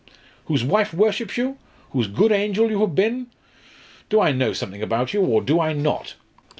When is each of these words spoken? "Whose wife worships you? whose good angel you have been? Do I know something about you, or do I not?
"Whose 0.45 0.63
wife 0.63 0.95
worships 0.95 1.37
you? 1.37 1.59
whose 1.91 2.07
good 2.07 2.31
angel 2.31 2.71
you 2.71 2.79
have 2.81 2.95
been? 2.95 3.27
Do 4.09 4.19
I 4.19 4.31
know 4.31 4.51
something 4.51 4.81
about 4.81 5.13
you, 5.13 5.21
or 5.21 5.41
do 5.43 5.59
I 5.59 5.73
not? 5.73 6.15